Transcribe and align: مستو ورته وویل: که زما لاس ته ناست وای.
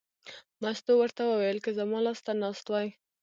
مستو 0.61 0.91
ورته 0.97 1.21
وویل: 1.25 1.57
که 1.65 1.71
زما 1.79 1.97
لاس 2.05 2.19
ته 2.25 2.31
ناست 2.41 2.65
وای. 2.69 2.87